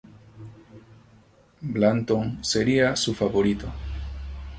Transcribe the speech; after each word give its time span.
Blanton 1.61 2.43
sería 2.43 2.95
su 2.95 3.13
favorito. 3.13 3.71